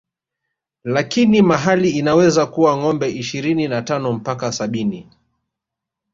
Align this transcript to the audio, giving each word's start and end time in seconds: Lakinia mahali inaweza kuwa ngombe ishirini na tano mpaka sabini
Lakinia 0.83 1.43
mahali 1.43 1.89
inaweza 1.89 2.45
kuwa 2.45 2.77
ngombe 2.77 3.09
ishirini 3.11 3.67
na 3.67 3.81
tano 3.81 4.13
mpaka 4.13 4.51
sabini 4.51 5.09